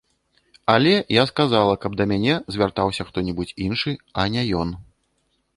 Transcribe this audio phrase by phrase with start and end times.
[0.75, 4.69] Але я сказала, каб да мяне звяртаўся хто-небудзь іншы, а не ён.